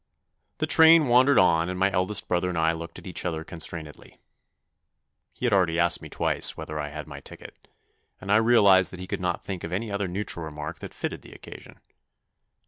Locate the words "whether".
6.57-6.79